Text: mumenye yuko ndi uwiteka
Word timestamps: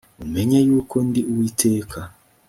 mumenye 0.19 0.57
yuko 0.67 0.95
ndi 1.07 1.21
uwiteka 1.31 1.99